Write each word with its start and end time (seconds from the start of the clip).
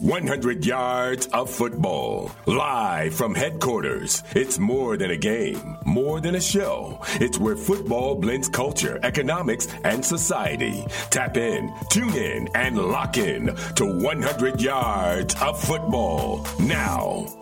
100 0.00 0.64
yards 0.64 1.26
of 1.28 1.50
football. 1.50 2.30
Live 2.46 3.14
from 3.14 3.34
headquarters. 3.34 4.22
It's 4.34 4.58
more 4.58 4.96
than 4.96 5.10
a 5.10 5.16
game, 5.16 5.76
more 5.84 6.20
than 6.20 6.34
a 6.34 6.40
show. 6.40 7.00
It's 7.14 7.38
where 7.38 7.56
football 7.56 8.14
blends 8.14 8.48
culture, 8.48 8.98
economics, 9.02 9.68
and 9.84 10.04
society. 10.04 10.84
Tap 11.10 11.36
in, 11.36 11.72
tune 11.90 12.14
in, 12.14 12.48
and 12.54 12.78
lock 12.78 13.16
in 13.16 13.54
to 13.76 13.84
100 14.02 14.60
yards 14.60 15.34
of 15.40 15.60
football 15.60 16.46
now. 16.58 17.35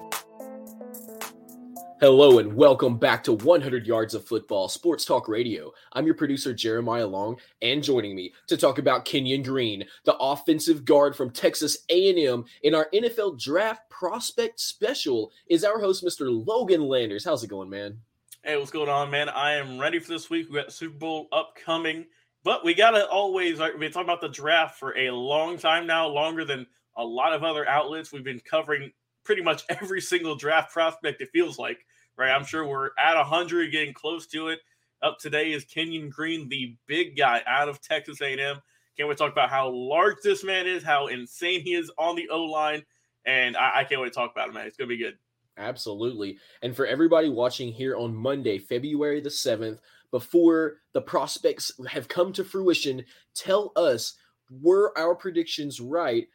Hello 2.05 2.39
and 2.39 2.53
welcome 2.53 2.99
back 2.99 3.25
to 3.25 3.33
100 3.33 3.87
Yards 3.87 4.13
of 4.13 4.27
Football 4.27 4.69
Sports 4.69 5.07
Talk 5.07 5.27
Radio. 5.27 5.73
I'm 5.95 6.05
your 6.05 6.15
producer 6.15 6.53
Jeremiah 6.53 7.07
Long, 7.07 7.39
and 7.63 7.83
joining 7.83 8.15
me 8.15 8.35
to 8.47 8.59
talk 8.59 8.77
about 8.77 9.07
Kenyon 9.07 9.43
Green, 9.43 9.87
the 10.05 10.15
offensive 10.19 10.85
guard 10.85 11.17
from 11.17 11.31
Texas 11.31 11.79
A&M, 11.89 12.45
in 12.63 12.75
our 12.75 12.91
NFL 12.93 13.41
Draft 13.41 13.89
Prospect 13.89 14.61
Special, 14.61 15.33
is 15.49 15.65
our 15.65 15.81
host, 15.81 16.05
Mr. 16.05 16.27
Logan 16.47 16.83
Landers. 16.83 17.25
How's 17.25 17.43
it 17.43 17.49
going, 17.49 17.71
man? 17.71 17.97
Hey, 18.43 18.59
what's 18.59 18.71
going 18.71 18.91
on, 18.91 19.11
man? 19.11 19.31
I 19.31 19.55
am 19.55 19.79
ready 19.79 19.99
for 19.99 20.09
this 20.09 20.29
week. 20.29 20.51
We 20.51 20.57
got 20.57 20.75
Super 20.75 20.99
Bowl 20.99 21.29
upcoming, 21.33 22.05
but 22.43 22.67
we 22.67 22.75
gotta 22.75 23.09
always. 23.09 23.61
We've 23.61 23.81
been 23.81 23.93
talking 23.93 24.11
about 24.11 24.21
the 24.21 24.29
draft 24.29 24.79
for 24.79 24.95
a 24.99 25.11
long 25.11 25.57
time 25.57 25.87
now, 25.87 26.07
longer 26.07 26.45
than 26.45 26.67
a 26.99 27.03
lot 27.03 27.33
of 27.33 27.43
other 27.43 27.67
outlets. 27.67 28.13
We've 28.13 28.23
been 28.23 28.41
covering 28.41 28.93
pretty 29.25 29.41
much 29.41 29.65
every 29.71 30.03
single 30.03 30.37
draft 30.37 30.71
prospect. 30.71 31.23
It 31.23 31.31
feels 31.33 31.59
like 31.59 31.87
right? 32.17 32.31
I'm 32.31 32.45
sure 32.45 32.67
we're 32.67 32.91
at 32.99 33.17
100, 33.17 33.73
getting 33.73 33.95
close 33.95 34.27
to 34.29 34.49
it. 34.49 34.61
Up 35.03 35.19
today 35.19 35.53
is 35.53 35.65
Kenyon 35.65 36.09
Green, 36.09 36.49
the 36.49 36.77
big 36.87 37.17
guy 37.17 37.43
out 37.47 37.69
of 37.69 37.81
Texas 37.81 38.21
A&M. 38.23 38.61
Can't 38.97 39.09
wait 39.09 39.19
to 39.19 39.25
talk 39.25 39.33
about 39.33 39.51
how 39.51 39.71
large 39.71 40.17
this 40.23 40.45
man 40.45 40.67
is, 40.67 40.83
how 40.83 41.09
insane 41.09 41.61
he 41.61 41.75
is 41.75 41.91
on 41.99 42.17
the 42.17 42.29
O 42.31 42.45
line, 42.45 42.85
and 43.27 43.57
I, 43.57 43.81
I 43.81 43.85
can't 43.85 44.01
wait 44.01 44.13
to 44.13 44.15
talk 44.15 44.33
about 44.33 44.49
him, 44.49 44.55
man. 44.55 44.67
It's 44.67 44.77
gonna 44.77 44.89
be 44.89 44.97
good. 44.97 45.19
Absolutely. 45.57 46.39
And 46.63 46.75
for 46.75 46.87
everybody 46.87 47.29
watching 47.29 47.73
here 47.73 47.97
on 47.97 48.15
Monday, 48.15 48.59
February 48.59 49.21
the 49.21 49.29
7th, 49.29 49.79
before 50.11 50.79
the 50.93 51.01
prospects 51.01 51.73
have 51.89 52.09
come 52.09 52.33
to 52.33 52.45
fruition, 52.45 53.05
tell 53.35 53.73
us 53.77 54.15
were 54.63 54.97
our 54.97 55.15
predictions 55.15 55.81
right 55.81 56.29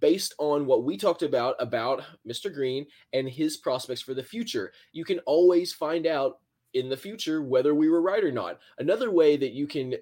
based 0.00 0.34
on 0.38 0.66
what 0.66 0.84
we 0.84 0.96
talked 0.96 1.22
about 1.22 1.56
about 1.58 2.02
Mr. 2.28 2.52
Green 2.52 2.86
and 3.12 3.28
his 3.28 3.56
prospects 3.56 4.02
for 4.02 4.14
the 4.14 4.22
future. 4.22 4.72
You 4.92 5.04
can 5.04 5.18
always 5.20 5.72
find 5.72 6.06
out 6.06 6.38
in 6.74 6.88
the 6.88 6.96
future 6.96 7.42
whether 7.42 7.74
we 7.74 7.88
were 7.88 8.02
right 8.02 8.24
or 8.24 8.32
not. 8.32 8.60
Another 8.78 9.10
way 9.10 9.36
that 9.36 9.52
you 9.52 9.66
can 9.66 9.94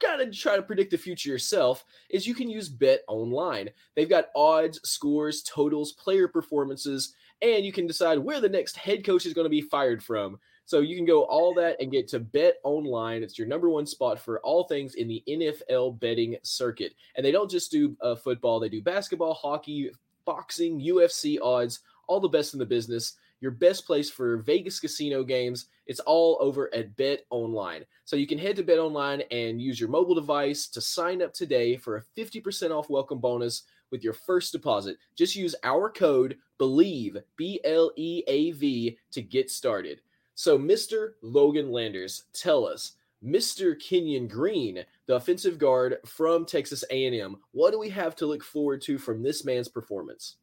kind 0.00 0.20
of 0.20 0.36
try 0.36 0.56
to 0.56 0.62
predict 0.62 0.90
the 0.90 0.98
future 0.98 1.30
yourself 1.30 1.84
is 2.10 2.26
you 2.26 2.34
can 2.34 2.50
use 2.50 2.68
Bet 2.68 3.00
Online. 3.08 3.68
They've 3.94 4.08
got 4.08 4.28
odds, 4.34 4.80
scores, 4.84 5.42
totals, 5.42 5.92
player 5.92 6.28
performances, 6.28 7.14
and 7.42 7.64
you 7.64 7.72
can 7.72 7.86
decide 7.86 8.18
where 8.18 8.40
the 8.40 8.48
next 8.48 8.76
head 8.76 9.04
coach 9.04 9.26
is 9.26 9.34
going 9.34 9.44
to 9.46 9.50
be 9.50 9.62
fired 9.62 10.02
from. 10.02 10.38
So 10.66 10.80
you 10.80 10.96
can 10.96 11.04
go 11.04 11.22
all 11.22 11.54
that 11.54 11.80
and 11.80 11.92
get 11.92 12.08
to 12.08 12.18
Bet 12.18 12.56
Online. 12.64 13.22
It's 13.22 13.38
your 13.38 13.46
number 13.46 13.70
one 13.70 13.86
spot 13.86 14.18
for 14.18 14.40
all 14.40 14.64
things 14.64 14.96
in 14.96 15.06
the 15.06 15.22
NFL 15.28 16.00
betting 16.00 16.36
circuit. 16.42 16.92
And 17.14 17.24
they 17.24 17.30
don't 17.30 17.50
just 17.50 17.70
do 17.70 17.96
uh, 18.00 18.16
football, 18.16 18.58
they 18.58 18.68
do 18.68 18.82
basketball, 18.82 19.34
hockey, 19.34 19.92
boxing, 20.24 20.80
UFC 20.80 21.38
odds, 21.40 21.80
all 22.08 22.18
the 22.18 22.28
best 22.28 22.52
in 22.52 22.58
the 22.58 22.66
business. 22.66 23.14
Your 23.40 23.52
best 23.52 23.86
place 23.86 24.10
for 24.10 24.38
Vegas 24.38 24.80
casino 24.80 25.22
games. 25.22 25.66
It's 25.86 26.00
all 26.00 26.36
over 26.40 26.74
at 26.74 26.96
Bet 26.96 27.26
Online. 27.30 27.84
So 28.04 28.16
you 28.16 28.26
can 28.26 28.38
head 28.38 28.56
to 28.56 28.64
Bet 28.64 28.78
Online 28.78 29.22
and 29.30 29.60
use 29.60 29.78
your 29.78 29.90
mobile 29.90 30.14
device 30.16 30.66
to 30.68 30.80
sign 30.80 31.22
up 31.22 31.32
today 31.32 31.76
for 31.76 31.96
a 31.96 32.20
50% 32.20 32.70
off 32.70 32.90
welcome 32.90 33.18
bonus 33.20 33.62
with 33.92 34.02
your 34.02 34.14
first 34.14 34.50
deposit. 34.50 34.96
Just 35.16 35.36
use 35.36 35.54
our 35.62 35.90
code 35.90 36.38
BLEAV, 36.58 37.22
B 37.36 37.60
L 37.62 37.92
E 37.94 38.24
A 38.26 38.50
V, 38.52 38.98
to 39.12 39.22
get 39.22 39.48
started. 39.50 40.00
So, 40.36 40.58
Mr. 40.58 41.14
Logan 41.22 41.72
Landers, 41.72 42.24
tell 42.34 42.66
us, 42.66 42.92
Mr. 43.24 43.80
Kenyon 43.80 44.28
Green, 44.28 44.84
the 45.06 45.16
offensive 45.16 45.58
guard 45.58 45.96
from 46.04 46.44
Texas 46.44 46.84
A&M, 46.90 47.38
what 47.52 47.70
do 47.70 47.78
we 47.78 47.88
have 47.88 48.14
to 48.16 48.26
look 48.26 48.44
forward 48.44 48.82
to 48.82 48.98
from 48.98 49.22
this 49.22 49.46
man's 49.46 49.68
performance? 49.68 50.36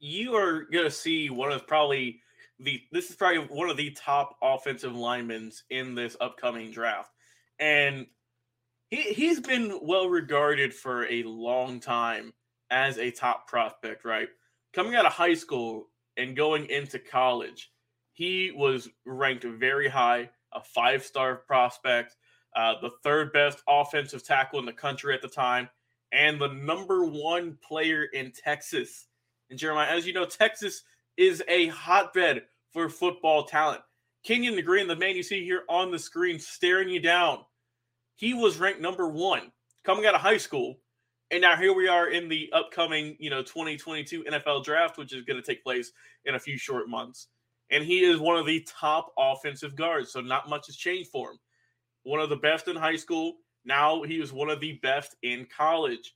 You 0.00 0.34
are 0.34 0.64
going 0.64 0.84
to 0.84 0.90
see 0.90 1.30
one 1.30 1.52
of 1.52 1.64
probably 1.68 2.20
the 2.58 2.82
this 2.90 3.08
is 3.08 3.16
probably 3.16 3.38
one 3.56 3.70
of 3.70 3.76
the 3.76 3.92
top 3.92 4.36
offensive 4.42 4.96
linemen 4.96 5.52
in 5.70 5.94
this 5.94 6.16
upcoming 6.20 6.72
draft. 6.72 7.12
And 7.60 8.06
he 8.90 9.02
he's 9.02 9.38
been 9.38 9.78
well 9.80 10.08
regarded 10.08 10.74
for 10.74 11.06
a 11.06 11.22
long 11.22 11.78
time 11.78 12.32
as 12.70 12.98
a 12.98 13.12
top 13.12 13.46
prospect, 13.46 14.04
right? 14.04 14.28
Coming 14.72 14.96
out 14.96 15.06
of 15.06 15.12
high 15.12 15.34
school 15.34 15.88
and 16.16 16.36
going 16.36 16.66
into 16.66 16.98
college 16.98 17.70
he 18.20 18.52
was 18.54 18.86
ranked 19.06 19.44
very 19.44 19.88
high, 19.88 20.28
a 20.52 20.60
five 20.60 21.02
star 21.02 21.36
prospect, 21.36 22.16
uh, 22.54 22.74
the 22.82 22.90
third 23.02 23.32
best 23.32 23.62
offensive 23.66 24.22
tackle 24.22 24.58
in 24.58 24.66
the 24.66 24.74
country 24.74 25.14
at 25.14 25.22
the 25.22 25.28
time, 25.28 25.70
and 26.12 26.38
the 26.38 26.52
number 26.52 27.06
one 27.06 27.56
player 27.66 28.04
in 28.12 28.30
Texas. 28.30 29.06
And 29.48 29.58
Jeremiah, 29.58 29.96
as 29.96 30.06
you 30.06 30.12
know, 30.12 30.26
Texas 30.26 30.82
is 31.16 31.42
a 31.48 31.68
hotbed 31.68 32.42
for 32.74 32.90
football 32.90 33.44
talent. 33.44 33.80
Kenyon 34.22 34.54
the 34.54 34.60
Green, 34.60 34.86
the 34.86 34.94
man 34.94 35.16
you 35.16 35.22
see 35.22 35.42
here 35.42 35.62
on 35.70 35.90
the 35.90 35.98
screen 35.98 36.38
staring 36.38 36.90
you 36.90 37.00
down, 37.00 37.38
he 38.16 38.34
was 38.34 38.58
ranked 38.58 38.82
number 38.82 39.08
one 39.08 39.50
coming 39.82 40.04
out 40.04 40.14
of 40.14 40.20
high 40.20 40.36
school. 40.36 40.76
And 41.30 41.40
now 41.40 41.56
here 41.56 41.72
we 41.72 41.88
are 41.88 42.10
in 42.10 42.28
the 42.28 42.52
upcoming, 42.52 43.16
you 43.18 43.30
know, 43.30 43.40
2022 43.40 44.24
NFL 44.24 44.62
draft, 44.62 44.98
which 44.98 45.14
is 45.14 45.24
going 45.24 45.40
to 45.40 45.46
take 45.46 45.64
place 45.64 45.92
in 46.26 46.34
a 46.34 46.38
few 46.38 46.58
short 46.58 46.86
months 46.86 47.28
and 47.70 47.84
he 47.84 48.04
is 48.04 48.18
one 48.18 48.36
of 48.36 48.46
the 48.46 48.66
top 48.68 49.12
offensive 49.18 49.76
guards. 49.76 50.12
So 50.12 50.20
not 50.20 50.48
much 50.48 50.66
has 50.66 50.76
changed 50.76 51.10
for 51.10 51.30
him. 51.30 51.38
One 52.02 52.20
of 52.20 52.30
the 52.30 52.36
best 52.36 52.68
in 52.68 52.76
high 52.76 52.96
school. 52.96 53.34
Now 53.64 54.02
he 54.02 54.16
is 54.16 54.32
one 54.32 54.50
of 54.50 54.60
the 54.60 54.78
best 54.82 55.16
in 55.22 55.46
college. 55.54 56.14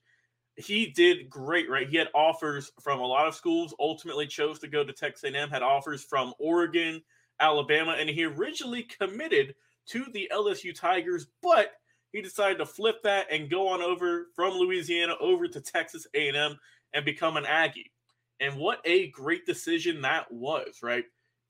He 0.57 0.87
did 0.87 1.29
great, 1.29 1.69
right? 1.69 1.87
He 1.87 1.97
had 1.97 2.07
offers 2.15 2.71
from 2.81 2.99
a 2.99 3.05
lot 3.05 3.27
of 3.27 3.35
schools. 3.35 3.75
Ultimately, 3.79 4.25
chose 4.25 4.59
to 4.59 4.67
go 4.67 4.83
to 4.83 4.93
Texas 4.93 5.29
A&M. 5.29 5.49
Had 5.49 5.61
offers 5.61 6.03
from 6.03 6.33
Oregon, 6.39 7.01
Alabama, 7.39 7.95
and 7.99 8.09
he 8.09 8.23
originally 8.23 8.83
committed 8.83 9.53
to 9.87 10.05
the 10.13 10.29
LSU 10.33 10.73
Tigers, 10.73 11.27
but 11.43 11.73
he 12.11 12.21
decided 12.21 12.57
to 12.59 12.65
flip 12.65 13.03
that 13.03 13.27
and 13.29 13.49
go 13.49 13.67
on 13.67 13.81
over 13.81 14.27
from 14.35 14.53
Louisiana 14.53 15.15
over 15.19 15.47
to 15.47 15.59
Texas 15.59 16.07
A&M 16.13 16.57
and 16.93 17.05
become 17.05 17.35
an 17.35 17.45
Aggie. 17.45 17.91
And 18.39 18.57
what 18.57 18.79
a 18.85 19.09
great 19.11 19.45
decision 19.45 20.01
that 20.01 20.31
was, 20.31 20.79
right? 20.81 21.03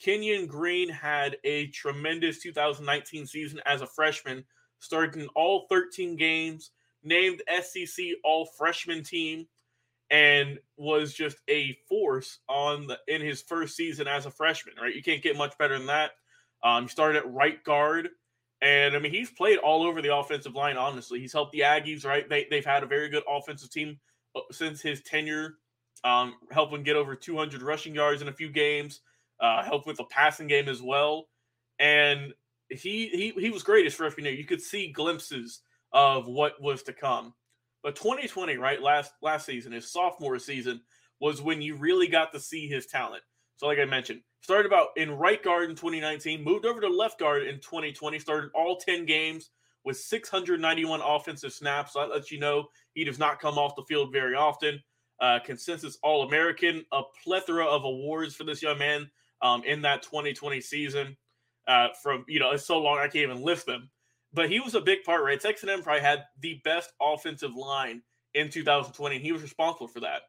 Kenyon 0.05 0.45
Green 0.45 0.87
had 0.87 1.37
a 1.43 1.65
tremendous 1.67 2.37
2019 2.37 3.25
season 3.25 3.59
as 3.65 3.81
a 3.81 3.87
freshman, 3.87 4.45
started 4.79 5.19
in 5.19 5.27
all 5.29 5.65
13 5.67 6.15
games, 6.15 6.69
named 7.03 7.41
SEC 7.63 8.05
All 8.23 8.45
Freshman 8.45 9.03
Team, 9.03 9.47
and 10.11 10.59
was 10.77 11.11
just 11.11 11.37
a 11.49 11.75
force 11.89 12.37
on 12.47 12.85
the, 12.85 12.99
in 13.07 13.19
his 13.19 13.41
first 13.41 13.75
season 13.75 14.07
as 14.07 14.27
a 14.27 14.29
freshman. 14.29 14.75
Right, 14.79 14.93
you 14.93 15.01
can't 15.01 15.23
get 15.23 15.35
much 15.35 15.57
better 15.57 15.75
than 15.75 15.87
that. 15.87 16.11
Um, 16.63 16.87
started 16.87 17.17
at 17.17 17.33
right 17.33 17.63
guard, 17.63 18.09
and 18.61 18.95
I 18.95 18.99
mean 18.99 19.11
he's 19.11 19.31
played 19.31 19.57
all 19.57 19.81
over 19.81 20.03
the 20.03 20.15
offensive 20.15 20.53
line. 20.53 20.77
Honestly, 20.77 21.19
he's 21.19 21.33
helped 21.33 21.51
the 21.51 21.61
Aggies. 21.61 22.05
Right, 22.05 22.29
they 22.29 22.45
they've 22.51 22.63
had 22.63 22.83
a 22.83 22.87
very 22.87 23.09
good 23.09 23.23
offensive 23.27 23.71
team 23.71 23.99
uh, 24.35 24.41
since 24.51 24.83
his 24.83 25.01
tenure, 25.01 25.55
um, 26.03 26.35
helping 26.51 26.83
get 26.83 26.95
over 26.95 27.15
200 27.15 27.63
rushing 27.63 27.95
yards 27.95 28.21
in 28.21 28.27
a 28.27 28.33
few 28.33 28.49
games 28.49 29.01
uh, 29.39 29.63
helped 29.63 29.87
with 29.87 29.97
the 29.97 30.05
passing 30.05 30.47
game 30.47 30.69
as 30.69 30.81
well. 30.81 31.27
And 31.79 32.33
he 32.69 33.07
he 33.09 33.33
he 33.39 33.49
was 33.49 33.63
great 33.63 33.85
his 33.85 33.93
freshman 33.93 34.25
year. 34.25 34.33
You 34.33 34.45
could 34.45 34.61
see 34.61 34.91
glimpses 34.91 35.61
of 35.93 36.27
what 36.27 36.61
was 36.61 36.83
to 36.83 36.93
come. 36.93 37.33
But 37.83 37.95
2020, 37.95 38.57
right 38.57 38.81
last 38.81 39.11
last 39.21 39.45
season, 39.45 39.71
his 39.71 39.91
sophomore 39.91 40.39
season, 40.39 40.81
was 41.19 41.41
when 41.41 41.61
you 41.61 41.75
really 41.75 42.07
got 42.07 42.31
to 42.33 42.39
see 42.39 42.67
his 42.67 42.87
talent. 42.87 43.23
So, 43.57 43.67
like 43.67 43.79
I 43.79 43.85
mentioned, 43.85 44.21
started 44.41 44.65
about 44.65 44.89
in 44.97 45.11
right 45.11 45.41
guard 45.41 45.69
in 45.69 45.75
2019, 45.75 46.43
moved 46.43 46.65
over 46.65 46.81
to 46.81 46.87
left 46.87 47.19
guard 47.19 47.43
in 47.43 47.55
2020, 47.55 48.19
started 48.19 48.49
all 48.53 48.77
10 48.77 49.05
games 49.05 49.51
with 49.85 49.97
691 49.97 51.01
offensive 51.01 51.53
snaps. 51.53 51.93
So 51.93 51.99
that 51.99 52.09
lets 52.09 52.31
you 52.31 52.39
know 52.39 52.67
he 52.93 53.03
does 53.03 53.19
not 53.19 53.39
come 53.39 53.57
off 53.57 53.75
the 53.75 53.83
field 53.83 54.11
very 54.11 54.35
often. 54.35 54.81
Uh, 55.21 55.39
consensus 55.45 55.97
All 56.03 56.27
American, 56.27 56.83
a 56.91 57.01
plethora 57.23 57.65
of 57.65 57.85
awards 57.85 58.35
for 58.35 58.43
this 58.43 58.61
young 58.61 58.77
man 58.77 59.09
um, 59.41 59.63
in 59.63 59.81
that 59.83 60.03
2020 60.03 60.61
season. 60.61 61.17
Uh, 61.67 61.87
from 62.01 62.23
you 62.27 62.39
know, 62.39 62.51
it's 62.51 62.65
so 62.65 62.79
long 62.79 62.97
I 62.99 63.07
can't 63.07 63.29
even 63.29 63.41
list 63.41 63.65
them. 63.65 63.89
But 64.33 64.49
he 64.49 64.59
was 64.59 64.75
a 64.75 64.81
big 64.81 65.03
part, 65.03 65.23
right? 65.23 65.39
Texas 65.39 65.67
A&M 65.67 65.81
probably 65.81 66.01
had 66.01 66.25
the 66.41 66.59
best 66.63 66.91
offensive 67.01 67.55
line 67.55 68.01
in 68.33 68.49
2020, 68.49 69.15
and 69.15 69.25
he 69.25 69.31
was 69.31 69.41
responsible 69.41 69.87
for 69.87 70.01
that. 70.01 70.23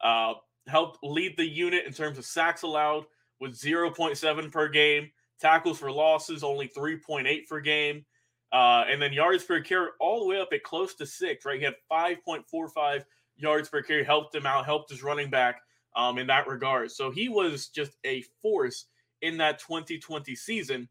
Uh, 0.00 0.34
helped 0.66 0.98
lead 1.02 1.36
the 1.36 1.46
unit 1.46 1.86
in 1.86 1.92
terms 1.92 2.18
of 2.18 2.24
sacks 2.24 2.62
allowed 2.62 3.06
with 3.40 3.52
0.7 3.52 4.52
per 4.52 4.68
game, 4.68 5.10
tackles 5.40 5.78
for 5.78 5.90
losses 5.90 6.44
only 6.44 6.68
3.8 6.68 7.46
per 7.48 7.60
game, 7.60 8.04
uh, 8.52 8.84
and 8.88 9.00
then 9.00 9.12
yards 9.12 9.44
per 9.44 9.60
carry 9.60 9.88
all 10.00 10.20
the 10.20 10.26
way 10.26 10.40
up 10.40 10.52
at 10.52 10.62
close 10.62 10.94
to 10.94 11.06
six. 11.06 11.44
Right, 11.44 11.58
he 11.58 11.64
had 11.64 11.74
5.45 11.90 13.04
yards 13.36 13.68
per 13.68 13.82
carry, 13.82 14.04
helped 14.04 14.34
him 14.34 14.46
out, 14.46 14.66
helped 14.66 14.90
his 14.90 15.02
running 15.02 15.30
back 15.30 15.60
um, 15.96 16.18
in 16.18 16.26
that 16.28 16.46
regard. 16.46 16.92
So 16.92 17.10
he 17.10 17.28
was 17.28 17.68
just 17.68 17.92
a 18.04 18.22
force 18.42 18.86
in 19.22 19.38
that 19.38 19.58
2020 19.58 20.34
season. 20.36 20.88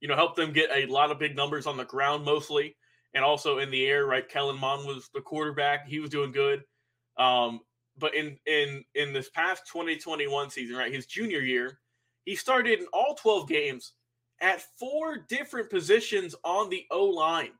You 0.00 0.08
know, 0.08 0.16
helped 0.16 0.36
them 0.36 0.52
get 0.52 0.70
a 0.72 0.86
lot 0.86 1.10
of 1.10 1.18
big 1.18 1.36
numbers 1.36 1.66
on 1.66 1.76
the 1.76 1.84
ground 1.84 2.24
mostly, 2.24 2.76
and 3.14 3.22
also 3.22 3.58
in 3.58 3.70
the 3.70 3.86
air. 3.86 4.06
Right, 4.06 4.26
Kellen 4.26 4.58
Mond 4.58 4.86
was 4.86 5.10
the 5.12 5.20
quarterback; 5.20 5.86
he 5.86 6.00
was 6.00 6.10
doing 6.10 6.32
good. 6.32 6.62
Um, 7.18 7.60
but 7.98 8.14
in 8.14 8.38
in 8.46 8.82
in 8.94 9.12
this 9.12 9.28
past 9.28 9.64
2021 9.70 10.48
season, 10.48 10.76
right, 10.76 10.92
his 10.92 11.04
junior 11.04 11.40
year, 11.40 11.78
he 12.24 12.34
started 12.34 12.80
in 12.80 12.86
all 12.94 13.14
12 13.14 13.46
games 13.46 13.92
at 14.40 14.62
four 14.78 15.18
different 15.28 15.68
positions 15.68 16.34
on 16.44 16.70
the 16.70 16.86
O 16.90 17.04
line. 17.04 17.52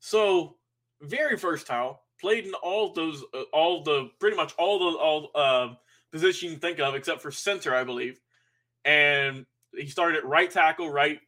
So 0.00 0.56
very 1.02 1.36
versatile. 1.36 2.03
Played 2.24 2.46
in 2.46 2.54
all 2.54 2.90
those, 2.94 3.22
uh, 3.34 3.42
all 3.52 3.82
the 3.82 4.08
pretty 4.18 4.34
much 4.34 4.54
all 4.56 4.78
the 4.78 4.96
all 4.96 5.30
uh, 5.34 5.74
positions 6.10 6.42
you 6.42 6.50
can 6.52 6.58
think 6.58 6.80
of, 6.80 6.94
except 6.94 7.20
for 7.20 7.30
center, 7.30 7.74
I 7.74 7.84
believe. 7.84 8.18
And 8.82 9.44
he 9.76 9.88
started 9.88 10.16
at 10.16 10.24
right 10.24 10.50
tackle, 10.50 10.88
right, 10.88 11.20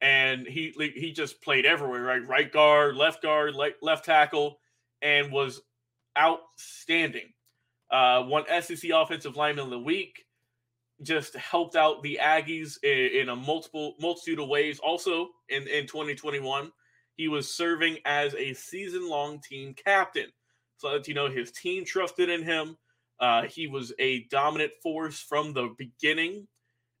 and 0.00 0.46
he 0.46 0.72
he 0.96 1.12
just 1.12 1.42
played 1.42 1.66
everywhere, 1.66 2.02
right, 2.02 2.26
right 2.26 2.50
guard, 2.50 2.96
left 2.96 3.20
guard, 3.20 3.56
left, 3.56 3.74
left 3.82 4.06
tackle, 4.06 4.58
and 5.02 5.30
was 5.30 5.60
outstanding. 6.18 7.34
Uh, 7.90 8.22
one 8.22 8.44
SEC 8.62 8.88
Offensive 8.90 9.36
Lineman 9.36 9.66
of 9.66 9.70
the 9.70 9.78
Week. 9.78 10.24
Just 11.02 11.36
helped 11.36 11.76
out 11.76 12.02
the 12.02 12.18
Aggies 12.22 12.82
in, 12.82 13.20
in 13.20 13.28
a 13.28 13.36
multiple 13.36 13.96
multitude 14.00 14.40
of 14.40 14.48
ways. 14.48 14.78
Also 14.78 15.28
in, 15.50 15.68
in 15.68 15.86
2021, 15.86 16.72
he 17.18 17.28
was 17.28 17.54
serving 17.54 17.98
as 18.06 18.34
a 18.34 18.54
season 18.54 19.06
long 19.10 19.40
team 19.40 19.74
captain. 19.74 20.28
So 20.78 20.92
that 20.92 21.06
you 21.08 21.14
know 21.14 21.28
his 21.28 21.52
team 21.52 21.84
trusted 21.84 22.28
in 22.28 22.42
him. 22.42 22.76
Uh, 23.20 23.42
he 23.42 23.66
was 23.66 23.92
a 23.98 24.24
dominant 24.24 24.72
force 24.82 25.20
from 25.20 25.52
the 25.52 25.74
beginning. 25.76 26.46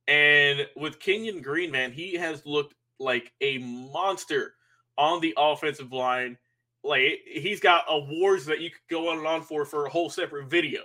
And 0.08 0.66
with 0.76 1.00
Kenyon 1.00 1.42
Green, 1.42 1.70
man, 1.70 1.92
he 1.92 2.14
has 2.14 2.44
looked 2.44 2.74
like 2.98 3.32
a 3.40 3.58
monster 3.58 4.54
on 4.96 5.20
the 5.20 5.34
offensive 5.36 5.92
line 5.92 6.36
like 6.84 7.20
he's 7.26 7.60
got 7.60 7.84
awards 7.88 8.46
that 8.46 8.60
you 8.60 8.70
could 8.70 8.80
go 8.90 9.10
on 9.10 9.18
and 9.18 9.26
on 9.26 9.42
for 9.42 9.64
for 9.64 9.86
a 9.86 9.90
whole 9.90 10.10
separate 10.10 10.48
video. 10.48 10.82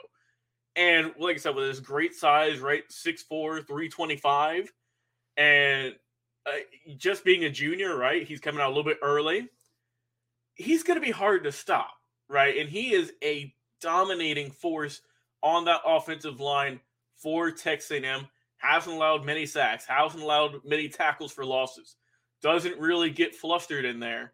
And 0.76 1.14
like 1.20 1.36
I 1.36 1.40
said, 1.40 1.56
with 1.56 1.68
his 1.68 1.80
great 1.80 2.16
size, 2.16 2.60
right, 2.60 2.84
6'4, 2.90 3.68
325, 3.68 4.74
and 5.38 5.94
uh, 6.48 6.52
just 6.98 7.24
being 7.24 7.44
a 7.44 7.50
junior, 7.50 7.96
right, 7.96 8.26
he's 8.26 8.40
coming 8.40 8.60
out 8.60 8.68
a 8.68 8.74
little 8.76 8.84
bit 8.84 8.98
early. 9.04 9.50
He's 10.56 10.82
going 10.82 11.00
to 11.00 11.06
be 11.06 11.12
hard 11.12 11.44
to 11.44 11.52
stop, 11.52 11.92
right? 12.34 12.58
And 12.58 12.70
he 12.70 12.94
is 12.94 13.14
a 13.24 13.54
dominating 13.82 14.52
force 14.52 15.02
on 15.42 15.66
that 15.66 15.82
offensive 15.86 16.40
line 16.40 16.80
for 17.18 17.52
Texas 17.52 17.92
A&M. 17.92 18.28
Hasn't 18.58 18.96
allowed 18.96 19.26
many 19.26 19.46
sacks, 19.46 19.86
hasn't 19.86 20.24
allowed 20.24 20.66
many 20.66 20.90
tackles 20.90 21.32
for 21.32 21.46
losses. 21.46 21.96
Doesn't 22.42 22.80
really 22.80 23.10
get 23.10 23.36
flustered 23.36 23.86
in 23.86 24.00
there 24.00 24.34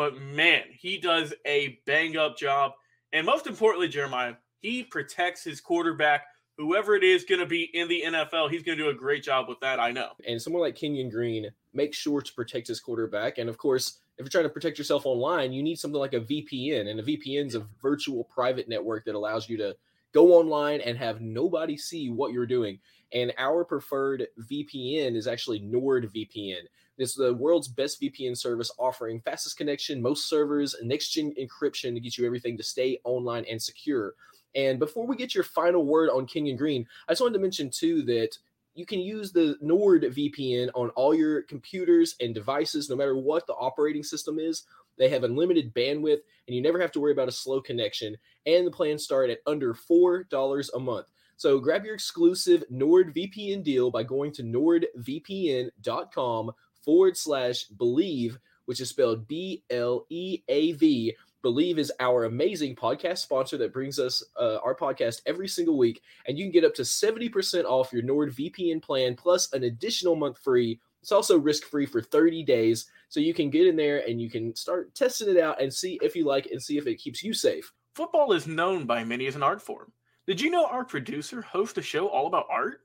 but 0.00 0.18
man, 0.18 0.62
he 0.72 0.96
does 0.98 1.34
a 1.46 1.78
bang 1.84 2.16
up 2.16 2.38
job. 2.38 2.72
And 3.12 3.26
most 3.26 3.46
importantly, 3.46 3.88
Jeremiah, 3.88 4.34
he 4.60 4.82
protects 4.82 5.44
his 5.44 5.60
quarterback. 5.60 6.22
Whoever 6.56 6.94
it 6.94 7.04
is 7.04 7.24
going 7.24 7.40
to 7.40 7.46
be 7.46 7.64
in 7.74 7.86
the 7.86 8.04
NFL, 8.06 8.50
he's 8.50 8.62
going 8.62 8.78
to 8.78 8.84
do 8.84 8.90
a 8.90 8.94
great 8.94 9.22
job 9.22 9.46
with 9.46 9.60
that. 9.60 9.78
I 9.78 9.90
know. 9.90 10.12
And 10.26 10.40
someone 10.40 10.62
like 10.62 10.74
Kenyon 10.74 11.10
Green 11.10 11.50
makes 11.74 11.98
sure 11.98 12.22
to 12.22 12.32
protect 12.32 12.68
his 12.68 12.80
quarterback. 12.80 13.36
And 13.36 13.50
of 13.50 13.58
course, 13.58 13.98
if 14.20 14.24
you're 14.24 14.30
trying 14.42 14.44
to 14.44 14.50
protect 14.50 14.76
yourself 14.76 15.06
online, 15.06 15.50
you 15.50 15.62
need 15.62 15.78
something 15.78 15.98
like 15.98 16.12
a 16.12 16.20
VPN. 16.20 16.90
And 16.90 17.00
a 17.00 17.02
VPN 17.02 17.46
is 17.46 17.54
a 17.54 17.66
virtual 17.80 18.24
private 18.24 18.68
network 18.68 19.06
that 19.06 19.14
allows 19.14 19.48
you 19.48 19.56
to 19.56 19.74
go 20.12 20.34
online 20.34 20.82
and 20.82 20.98
have 20.98 21.22
nobody 21.22 21.78
see 21.78 22.10
what 22.10 22.32
you're 22.32 22.44
doing. 22.44 22.78
And 23.14 23.32
our 23.38 23.64
preferred 23.64 24.26
VPN 24.50 25.16
is 25.16 25.26
actually 25.26 25.60
NordVPN. 25.60 26.60
It's 26.98 27.14
the 27.14 27.32
world's 27.32 27.68
best 27.68 27.98
VPN 28.02 28.36
service 28.36 28.70
offering 28.78 29.22
fastest 29.22 29.56
connection, 29.56 30.02
most 30.02 30.28
servers, 30.28 30.76
next 30.82 31.12
gen 31.12 31.32
encryption 31.40 31.94
to 31.94 32.00
get 32.00 32.18
you 32.18 32.26
everything 32.26 32.58
to 32.58 32.62
stay 32.62 33.00
online 33.04 33.46
and 33.50 33.60
secure. 33.60 34.12
And 34.54 34.78
before 34.78 35.06
we 35.06 35.16
get 35.16 35.34
your 35.34 35.44
final 35.44 35.86
word 35.86 36.10
on 36.10 36.26
Kenyon 36.26 36.58
Green, 36.58 36.86
I 37.08 37.12
just 37.12 37.22
wanted 37.22 37.34
to 37.34 37.40
mention 37.40 37.70
too 37.70 38.02
that 38.02 38.36
you 38.74 38.86
can 38.86 39.00
use 39.00 39.32
the 39.32 39.56
Nord 39.60 40.02
VPN 40.02 40.70
on 40.74 40.90
all 40.90 41.14
your 41.14 41.42
computers 41.42 42.14
and 42.20 42.34
devices, 42.34 42.88
no 42.88 42.96
matter 42.96 43.16
what 43.16 43.46
the 43.46 43.54
operating 43.54 44.02
system 44.02 44.38
is. 44.38 44.64
They 44.98 45.08
have 45.08 45.24
unlimited 45.24 45.74
bandwidth, 45.74 46.20
and 46.46 46.54
you 46.54 46.62
never 46.62 46.80
have 46.80 46.92
to 46.92 47.00
worry 47.00 47.12
about 47.12 47.28
a 47.28 47.32
slow 47.32 47.60
connection. 47.60 48.16
And 48.46 48.66
the 48.66 48.70
plans 48.70 49.02
start 49.02 49.30
at 49.30 49.40
under 49.46 49.74
$4 49.74 50.68
a 50.74 50.78
month. 50.78 51.06
So 51.36 51.58
grab 51.58 51.86
your 51.86 51.94
exclusive 51.94 52.64
NordVPN 52.70 53.62
deal 53.62 53.90
by 53.90 54.02
going 54.02 54.32
to 54.32 54.42
nordvpn.com 54.42 56.50
forward 56.84 57.16
slash 57.16 57.64
bleav, 57.74 58.36
which 58.66 58.80
is 58.80 58.90
spelled 58.90 59.26
B 59.26 59.62
L 59.70 60.04
E 60.10 60.42
A 60.48 60.72
V. 60.72 61.16
Bleav 61.42 61.78
is 61.78 61.92
our 62.00 62.24
amazing 62.24 62.76
podcast 62.76 63.18
sponsor 63.18 63.56
that 63.56 63.72
brings 63.72 63.98
us 63.98 64.22
uh, 64.38 64.58
our 64.62 64.74
podcast 64.74 65.22
every 65.24 65.48
single 65.48 65.78
week. 65.78 66.02
And 66.26 66.38
you 66.38 66.44
can 66.44 66.52
get 66.52 66.64
up 66.64 66.74
to 66.74 66.82
70% 66.82 67.64
off 67.64 67.92
your 67.92 68.02
NordVPN 68.02 68.82
plan 68.82 69.16
plus 69.16 69.52
an 69.52 69.64
additional 69.64 70.16
month 70.16 70.38
free. 70.38 70.78
It's 71.00 71.12
also 71.12 71.38
risk 71.38 71.64
free 71.64 71.86
for 71.86 72.02
30 72.02 72.42
days. 72.44 72.90
So 73.08 73.20
you 73.20 73.32
can 73.32 73.48
get 73.48 73.66
in 73.66 73.76
there 73.76 74.06
and 74.06 74.20
you 74.20 74.28
can 74.28 74.54
start 74.54 74.94
testing 74.94 75.30
it 75.30 75.38
out 75.38 75.60
and 75.62 75.72
see 75.72 75.98
if 76.02 76.14
you 76.14 76.26
like 76.26 76.46
and 76.46 76.62
see 76.62 76.76
if 76.76 76.86
it 76.86 76.96
keeps 76.96 77.22
you 77.22 77.32
safe. 77.32 77.72
Football 77.94 78.32
is 78.32 78.46
known 78.46 78.84
by 78.84 79.02
many 79.02 79.26
as 79.26 79.34
an 79.34 79.42
art 79.42 79.62
form. 79.62 79.92
Did 80.26 80.40
you 80.40 80.50
know 80.50 80.66
our 80.66 80.84
producer 80.84 81.40
hosts 81.40 81.78
a 81.78 81.82
show 81.82 82.06
all 82.06 82.26
about 82.26 82.46
art? 82.50 82.82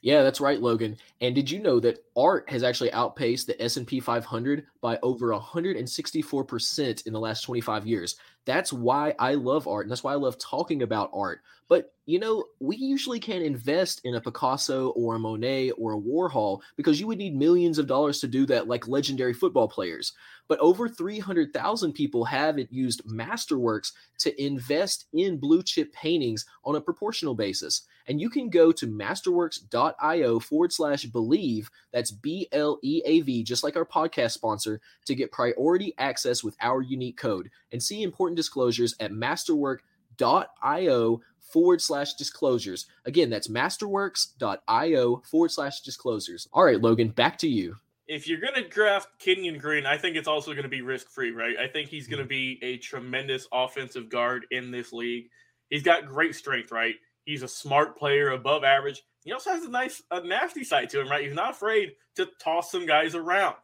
Yeah, 0.00 0.22
that's 0.22 0.40
right, 0.40 0.60
Logan. 0.60 0.96
And 1.20 1.34
did 1.34 1.50
you 1.50 1.60
know 1.60 1.80
that 1.80 2.04
art 2.16 2.48
has 2.50 2.62
actually 2.62 2.92
outpaced 2.92 3.46
the 3.48 3.60
S&P 3.60 3.98
500 4.00 4.66
by 4.80 4.98
over 5.02 5.28
164% 5.28 7.06
in 7.06 7.12
the 7.12 7.20
last 7.20 7.42
25 7.42 7.86
years? 7.86 8.16
That's 8.48 8.72
why 8.72 9.14
I 9.18 9.34
love 9.34 9.68
art 9.68 9.84
and 9.84 9.90
that's 9.90 10.02
why 10.02 10.14
I 10.14 10.16
love 10.16 10.38
talking 10.38 10.80
about 10.80 11.10
art. 11.12 11.42
But, 11.68 11.92
you 12.06 12.18
know, 12.18 12.44
we 12.60 12.76
usually 12.76 13.20
can't 13.20 13.44
invest 13.44 14.00
in 14.04 14.14
a 14.14 14.22
Picasso 14.22 14.88
or 14.92 15.16
a 15.16 15.18
Monet 15.18 15.72
or 15.72 15.92
a 15.92 16.00
Warhol 16.00 16.62
because 16.74 16.98
you 16.98 17.06
would 17.06 17.18
need 17.18 17.36
millions 17.36 17.78
of 17.78 17.86
dollars 17.86 18.20
to 18.20 18.26
do 18.26 18.46
that 18.46 18.66
like 18.66 18.88
legendary 18.88 19.34
football 19.34 19.68
players. 19.68 20.14
But 20.48 20.58
over 20.60 20.88
300,000 20.88 21.92
people 21.92 22.24
have 22.24 22.58
used 22.70 23.04
Masterworks 23.04 23.92
to 24.20 24.42
invest 24.42 25.04
in 25.12 25.36
blue 25.36 25.62
chip 25.62 25.92
paintings 25.92 26.46
on 26.64 26.74
a 26.74 26.80
proportional 26.80 27.34
basis. 27.34 27.82
And 28.06 28.18
you 28.18 28.30
can 28.30 28.48
go 28.48 28.72
to 28.72 28.86
masterworks.io 28.86 30.40
forward 30.40 30.72
slash 30.72 31.04
bleav, 31.04 31.68
that's 31.92 32.10
B 32.10 32.48
L 32.52 32.78
E 32.82 33.02
A 33.04 33.20
V, 33.20 33.42
just 33.42 33.62
like 33.62 33.76
our 33.76 33.84
podcast 33.84 34.30
sponsor, 34.30 34.80
to 35.04 35.14
get 35.14 35.30
priority 35.30 35.92
access 35.98 36.42
with 36.42 36.56
our 36.62 36.80
unique 36.80 37.18
code 37.18 37.50
and 37.70 37.82
see 37.82 38.02
important 38.02 38.37
disclosures 38.38 38.94
at 39.00 39.10
masterwork.io 39.10 41.20
forward 41.40 41.82
slash 41.82 42.14
disclosures. 42.14 42.86
Again, 43.04 43.30
that's 43.30 43.48
masterworks.io 43.48 45.22
forward 45.28 45.50
slash 45.50 45.80
disclosures. 45.80 46.46
All 46.52 46.64
right, 46.64 46.80
Logan, 46.80 47.08
back 47.08 47.36
to 47.38 47.48
you. 47.48 47.74
If 48.06 48.28
you're 48.28 48.40
going 48.40 48.54
to 48.54 48.68
draft 48.68 49.08
Kenyon 49.18 49.58
Green, 49.58 49.84
I 49.84 49.98
think 49.98 50.16
it's 50.16 50.28
also 50.28 50.52
going 50.52 50.62
to 50.62 50.68
be 50.68 50.82
risk 50.82 51.10
free, 51.10 51.32
right? 51.32 51.56
I 51.58 51.66
think 51.66 51.90
he's 51.90 52.06
going 52.06 52.22
to 52.22 52.28
be 52.28 52.60
a 52.62 52.78
tremendous 52.78 53.48
offensive 53.52 54.08
guard 54.08 54.46
in 54.52 54.70
this 54.70 54.92
league. 54.92 55.28
He's 55.68 55.82
got 55.82 56.06
great 56.06 56.36
strength, 56.36 56.70
right? 56.70 56.94
He's 57.24 57.42
a 57.42 57.48
smart 57.48 57.98
player, 57.98 58.30
above 58.30 58.62
average. 58.64 59.02
He 59.24 59.32
also 59.32 59.50
has 59.50 59.64
a 59.64 59.70
nice, 59.70 60.02
a 60.10 60.26
nasty 60.26 60.64
side 60.64 60.88
to 60.90 61.00
him, 61.00 61.08
right? 61.08 61.24
He's 61.24 61.34
not 61.34 61.50
afraid 61.50 61.92
to 62.16 62.28
toss 62.42 62.70
some 62.70 62.86
guys 62.86 63.14
around, 63.14 63.56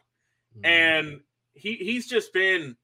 mm-hmm. 0.55 0.67
and 0.67 1.21
he 1.55 1.77
he's 1.77 2.07
just 2.07 2.35
been 2.35 2.77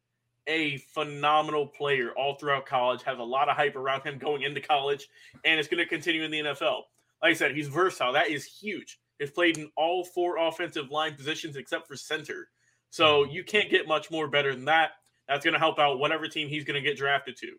a 0.51 0.79
phenomenal 0.93 1.67
player 1.67 2.11
all 2.17 2.35
throughout 2.35 2.67
college, 2.67 3.03
has 3.05 3.19
a 3.19 3.23
lot 3.23 3.49
of 3.49 3.57
hype 3.57 3.77
around 3.77 4.03
him 4.03 4.19
going 4.19 4.43
into 4.43 4.61
college, 4.61 5.09
and 5.45 5.59
it's 5.59 5.69
going 5.69 5.83
to 5.83 5.89
continue 5.89 6.25
in 6.25 6.31
the 6.31 6.41
NFL. 6.41 6.83
Like 7.23 7.31
I 7.31 7.35
said, 7.35 7.55
he's 7.55 7.69
versatile. 7.69 8.13
That 8.13 8.29
is 8.31 8.45
huge. 8.45 8.99
He's 9.19 9.31
played 9.31 9.59
in 9.59 9.71
all 9.77 10.05
four 10.05 10.39
offensive 10.39 10.91
line 10.91 11.15
positions 11.15 11.57
except 11.57 11.87
for 11.87 11.97
center. 11.97 12.49
So 12.91 13.23
mm-hmm. 13.23 13.33
you 13.33 13.45
can't 13.45 13.71
get 13.71 13.87
much 13.87 14.11
more 14.11 14.29
better 14.29 14.55
than 14.55 14.65
that. 14.67 14.91
That's 15.29 15.45
going 15.45 15.55
to 15.55 15.61
help 15.61 15.79
out 15.79 15.99
whatever 15.99 16.27
team 16.27 16.49
he's 16.49 16.65
going 16.65 16.83
to 16.83 16.89
get 16.89 16.99
drafted 16.99 17.37
to. 17.37 17.53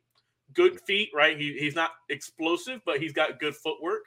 Good 0.54 0.82
feet, 0.82 1.10
right? 1.16 1.40
He, 1.40 1.54
he's 1.58 1.76
not 1.76 1.92
explosive, 2.10 2.82
but 2.86 3.00
he's 3.00 3.14
got 3.14 3.40
good 3.40 3.56
footwork. 3.56 4.02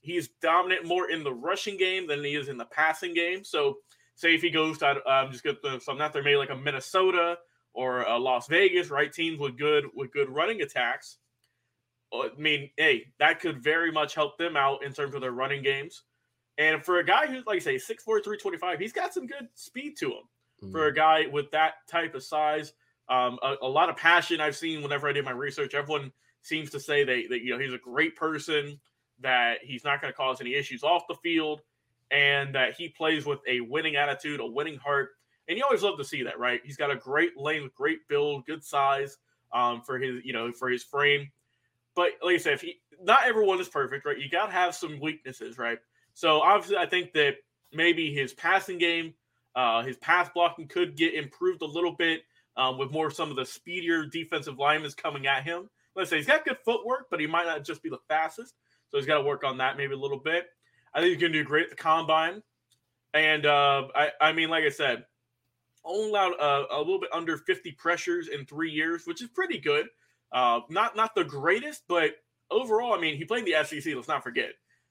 He's 0.00 0.28
dominant 0.42 0.84
more 0.84 1.10
in 1.10 1.22
the 1.22 1.32
rushing 1.32 1.76
game 1.76 2.08
than 2.08 2.24
he 2.24 2.34
is 2.34 2.48
in 2.48 2.56
the 2.56 2.64
passing 2.64 3.14
game. 3.14 3.44
So, 3.44 3.76
say 4.16 4.34
if 4.34 4.42
he 4.42 4.50
goes 4.50 4.78
to, 4.78 5.00
I'm 5.06 5.30
just 5.30 5.44
going 5.44 5.56
to, 5.62 5.80
so 5.80 5.92
I'm 5.92 5.98
not 5.98 6.12
there, 6.12 6.22
maybe 6.22 6.36
like 6.36 6.50
a 6.50 6.56
Minnesota 6.56 7.36
or 7.76 8.02
a 8.02 8.18
Las 8.18 8.48
Vegas, 8.48 8.88
right? 8.88 9.12
Teams 9.12 9.38
with 9.38 9.56
good 9.58 9.84
with 9.94 10.10
good 10.10 10.30
running 10.30 10.62
attacks. 10.62 11.18
Uh, 12.12 12.28
I 12.36 12.40
mean, 12.40 12.70
hey, 12.76 13.12
that 13.20 13.38
could 13.38 13.62
very 13.62 13.92
much 13.92 14.14
help 14.14 14.38
them 14.38 14.56
out 14.56 14.82
in 14.82 14.92
terms 14.92 15.14
of 15.14 15.20
their 15.20 15.32
running 15.32 15.62
games. 15.62 16.02
And 16.58 16.82
for 16.82 16.98
a 16.98 17.04
guy 17.04 17.26
who's 17.26 17.44
like 17.46 17.56
I 17.56 17.60
say 17.60 17.76
6'4, 17.76 18.04
325, 18.04 18.78
he's 18.80 18.94
got 18.94 19.12
some 19.12 19.26
good 19.26 19.48
speed 19.54 19.96
to 19.98 20.06
him. 20.06 20.22
Mm-hmm. 20.62 20.72
For 20.72 20.86
a 20.86 20.94
guy 20.94 21.26
with 21.30 21.50
that 21.50 21.74
type 21.86 22.14
of 22.14 22.22
size, 22.22 22.72
um, 23.10 23.38
a, 23.42 23.56
a, 23.60 23.68
lot 23.68 23.90
of 23.90 23.96
passion 23.98 24.40
I've 24.40 24.56
seen 24.56 24.82
whenever 24.82 25.06
I 25.06 25.12
did 25.12 25.26
my 25.26 25.32
research. 25.32 25.74
Everyone 25.74 26.10
seems 26.40 26.70
to 26.70 26.80
say 26.80 27.04
that, 27.04 27.24
that 27.28 27.42
you 27.42 27.50
know 27.50 27.58
he's 27.58 27.74
a 27.74 27.78
great 27.78 28.16
person, 28.16 28.80
that 29.20 29.58
he's 29.62 29.84
not 29.84 30.00
going 30.00 30.10
to 30.10 30.16
cause 30.16 30.40
any 30.40 30.54
issues 30.54 30.82
off 30.82 31.02
the 31.08 31.14
field, 31.16 31.60
and 32.10 32.54
that 32.54 32.72
he 32.72 32.88
plays 32.88 33.26
with 33.26 33.40
a 33.46 33.60
winning 33.60 33.96
attitude, 33.96 34.40
a 34.40 34.46
winning 34.46 34.78
heart. 34.78 35.10
And 35.48 35.56
you 35.56 35.64
always 35.64 35.82
love 35.82 35.98
to 35.98 36.04
see 36.04 36.22
that, 36.24 36.38
right? 36.38 36.60
He's 36.64 36.76
got 36.76 36.90
a 36.90 36.96
great 36.96 37.36
length, 37.36 37.74
great 37.74 38.06
build, 38.08 38.46
good 38.46 38.64
size 38.64 39.18
um, 39.52 39.82
for 39.82 39.98
his, 39.98 40.24
you 40.24 40.32
know, 40.32 40.52
for 40.52 40.68
his 40.68 40.82
frame. 40.82 41.30
But 41.94 42.10
like 42.22 42.34
I 42.34 42.38
said, 42.38 42.54
if 42.54 42.60
he, 42.62 42.80
not 43.02 43.20
everyone 43.24 43.60
is 43.60 43.68
perfect, 43.68 44.04
right? 44.04 44.18
You 44.18 44.28
got 44.28 44.46
to 44.46 44.52
have 44.52 44.74
some 44.74 45.00
weaknesses, 45.00 45.56
right? 45.56 45.78
So 46.14 46.40
obviously, 46.40 46.76
I 46.76 46.86
think 46.86 47.12
that 47.12 47.36
maybe 47.72 48.12
his 48.12 48.32
passing 48.32 48.78
game, 48.78 49.14
uh, 49.54 49.82
his 49.82 49.96
pass 49.98 50.28
blocking 50.34 50.68
could 50.68 50.96
get 50.96 51.14
improved 51.14 51.62
a 51.62 51.66
little 51.66 51.92
bit 51.92 52.22
um, 52.56 52.78
with 52.78 52.90
more 52.90 53.10
some 53.10 53.30
of 53.30 53.36
the 53.36 53.46
speedier 53.46 54.04
defensive 54.06 54.58
linemen 54.58 54.90
coming 54.96 55.26
at 55.26 55.44
him. 55.44 55.68
Let's 55.94 56.10
say 56.10 56.16
he's 56.16 56.26
got 56.26 56.44
good 56.44 56.58
footwork, 56.64 57.06
but 57.10 57.20
he 57.20 57.26
might 57.26 57.46
not 57.46 57.64
just 57.64 57.82
be 57.82 57.88
the 57.88 57.98
fastest. 58.08 58.54
So 58.90 58.98
he's 58.98 59.06
got 59.06 59.18
to 59.18 59.24
work 59.24 59.44
on 59.44 59.58
that 59.58 59.76
maybe 59.76 59.94
a 59.94 59.98
little 59.98 60.18
bit. 60.18 60.46
I 60.92 61.00
think 61.00 61.12
he's 61.12 61.20
going 61.20 61.32
to 61.32 61.38
do 61.38 61.44
great 61.44 61.64
at 61.64 61.70
the 61.70 61.76
combine. 61.76 62.42
And 63.14 63.46
uh, 63.46 63.88
I, 63.94 64.10
I 64.20 64.32
mean, 64.32 64.50
like 64.50 64.64
I 64.64 64.68
said, 64.68 65.04
only 65.86 66.10
allowed 66.10 66.32
uh, 66.40 66.64
a 66.70 66.78
little 66.78 67.00
bit 67.00 67.10
under 67.12 67.38
50 67.38 67.72
pressures 67.72 68.28
in 68.28 68.44
three 68.44 68.70
years, 68.70 69.06
which 69.06 69.22
is 69.22 69.28
pretty 69.28 69.58
good. 69.58 69.86
Uh, 70.32 70.60
not 70.68 70.96
not 70.96 71.14
the 71.14 71.24
greatest, 71.24 71.82
but 71.88 72.16
overall, 72.50 72.94
I 72.94 73.00
mean, 73.00 73.16
he 73.16 73.24
played 73.24 73.46
in 73.46 73.52
the 73.52 73.64
SEC. 73.64 73.94
Let's 73.94 74.08
not 74.08 74.22
forget, 74.22 74.50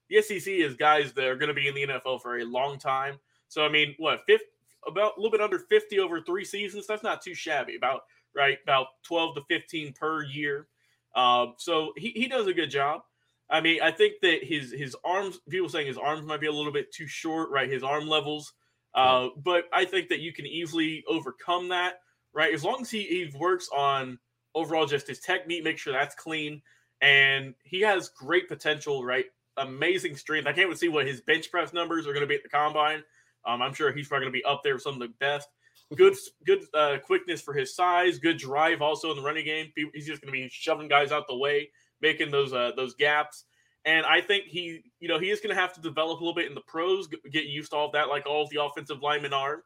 the 0.10 0.22
SEC 0.22 0.48
is 0.48 0.76
guys 0.76 1.14
that 1.14 1.26
are 1.26 1.36
going 1.36 1.50
to 1.50 1.54
be 1.54 1.68
in 1.68 1.76
the 1.76 1.88
NFL 1.88 2.22
for 2.22 2.40
a 2.40 2.46
long 2.46 2.78
time. 2.78 3.20
So 3.48 3.66
I 3.66 3.70
mean, 3.70 3.96
what 3.98 4.22
50, 4.28 4.46
about 4.88 5.18
a 5.18 5.20
little 5.20 5.32
bit 5.32 5.42
under 5.42 5.60
50 5.60 6.00
over 6.00 6.22
three 6.22 6.46
seasons. 6.46 6.88
That's 6.88 7.04
not 7.04 7.22
too 7.22 7.34
shabby. 7.34 7.76
About 7.76 8.02
right, 8.36 8.58
about 8.64 8.88
12 9.04 9.36
to 9.36 9.42
15 9.50 9.94
per 9.94 10.24
year. 10.24 10.68
Um, 11.16 11.54
so 11.58 11.94
he, 11.96 12.10
he 12.10 12.28
does 12.28 12.48
a 12.48 12.54
good 12.54 12.70
job. 12.70 13.02
I 13.50 13.62
mean, 13.62 13.82
I 13.82 13.92
think 13.92 14.16
that 14.22 14.44
his 14.44 14.72
his 14.72 14.96
arms, 15.04 15.40
people 15.50 15.70
saying 15.70 15.88
his 15.88 15.98
arms 15.98 16.26
might 16.26 16.42
be 16.42 16.48
a 16.48 16.52
little 16.52 16.72
bit 16.72 16.92
too 16.92 17.08
short, 17.08 17.50
right? 17.52 17.70
His 17.70 17.84
arm 17.84 18.08
levels. 18.08 18.54
Uh, 18.96 19.30
but 19.44 19.66
I 19.74 19.86
think 19.86 20.10
that 20.10 20.22
you 20.22 20.32
can 20.32 20.46
easily 20.46 21.04
overcome 21.08 21.70
that, 21.70 22.00
right? 22.34 22.54
As 22.54 22.64
long 22.64 22.82
as 22.82 22.90
he, 22.90 23.04
he 23.04 23.38
works 23.38 23.70
on 23.76 24.18
overall 24.56 24.86
just 24.86 25.08
his 25.08 25.20
technique, 25.20 25.66
make 25.66 25.78
sure 25.78 25.94
that's 25.94 26.16
clean. 26.16 26.62
And 27.02 27.54
he 27.64 27.82
has 27.82 28.10
great 28.10 28.48
potential, 28.48 29.04
right? 29.04 29.26
Amazing 29.58 30.16
strength. 30.16 30.48
I 30.48 30.54
can't 30.54 30.70
wait 30.70 30.76
to 30.76 30.80
see 30.80 30.88
what 30.88 31.06
his 31.06 31.20
bench 31.22 31.52
press 31.52 31.74
numbers 31.74 32.08
are 32.08 32.14
going 32.14 32.22
to 32.22 32.28
be 32.28 32.36
at 32.36 32.44
the 32.44 32.50
combine. 32.50 33.04
Um, 33.46 33.62
I'm 33.62 33.74
sure 33.74 33.92
he's 33.92 34.08
probably 34.08 34.26
going 34.26 34.34
to 34.34 34.40
be 34.40 34.46
up 34.46 34.62
there 34.64 34.76
with 34.76 34.84
some 34.84 34.94
of 34.94 35.00
the 35.00 35.14
best. 35.20 35.50
Good, 35.96 36.16
good 36.46 36.62
uh, 36.74 36.98
quickness 37.04 37.42
for 37.42 37.54
his 37.54 37.76
size. 37.76 38.18
Good 38.18 38.38
drive 38.38 38.82
also 38.82 39.12
in 39.12 39.18
the 39.18 39.24
running 39.24 39.46
game. 39.46 39.72
He's 39.94 40.08
just 40.08 40.22
going 40.22 40.34
to 40.34 40.40
be 40.40 40.50
shoving 40.50 40.88
guys 40.88 41.12
out 41.12 41.28
the 41.28 41.36
way, 41.36 41.70
making 42.02 42.32
those 42.32 42.54
uh, 42.54 42.72
those 42.78 42.96
gaps. 42.96 43.44
And 43.86 44.06
I 44.06 44.20
think 44.20 44.46
he, 44.46 44.82
you 45.00 45.08
know, 45.08 45.20
he 45.20 45.30
is 45.30 45.40
going 45.40 45.56
to 45.56 45.62
have 45.62 45.74
to 45.74 45.82
develop 45.82 46.20
a 46.20 46.24
little 46.24 46.34
bit 46.34 46.48
in 46.48 46.56
the 46.56 46.62
pros, 46.62 47.08
get 47.32 47.46
used 47.46 47.72
to 47.72 47.78
all 47.78 47.86
of 47.86 47.92
that, 47.94 48.10
like 48.10 48.26
all 48.26 48.44
of 48.44 48.50
the 48.50 48.64
offensive 48.64 49.04
linemen 49.04 49.32
are. 49.32 49.64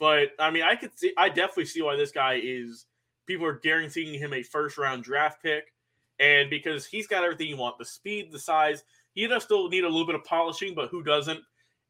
But 0.00 0.30
I 0.40 0.50
mean, 0.50 0.64
I 0.64 0.74
could 0.74 0.98
see, 0.98 1.12
I 1.16 1.28
definitely 1.28 1.66
see 1.66 1.82
why 1.82 1.96
this 1.96 2.10
guy 2.10 2.40
is. 2.42 2.86
People 3.26 3.46
are 3.46 3.60
guaranteeing 3.60 4.18
him 4.18 4.34
a 4.34 4.42
first 4.42 4.76
round 4.76 5.04
draft 5.04 5.42
pick, 5.42 5.72
and 6.18 6.50
because 6.50 6.84
he's 6.84 7.06
got 7.06 7.22
everything 7.22 7.46
you 7.46 7.56
want—the 7.56 7.84
speed, 7.84 8.32
the 8.32 8.38
size. 8.38 8.82
He 9.14 9.26
does 9.28 9.44
still 9.44 9.68
need 9.68 9.84
a 9.84 9.88
little 9.88 10.06
bit 10.06 10.16
of 10.16 10.24
polishing, 10.24 10.74
but 10.74 10.88
who 10.90 11.04
doesn't? 11.04 11.40